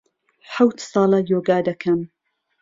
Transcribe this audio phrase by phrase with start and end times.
[0.53, 1.99] حهوت ساڵه یۆگا دهکهم